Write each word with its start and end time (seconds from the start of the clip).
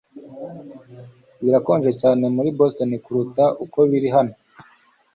Birakonje 1.41 1.91
cyane 2.01 2.23
muri 2.35 2.49
Boston 2.57 2.91
kuruta 3.03 3.45
uko 3.63 3.77
biri 3.89 4.09
hano. 4.15 4.33